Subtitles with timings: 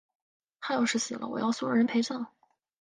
[0.59, 2.25] 她要是死了，我要所有人陪葬！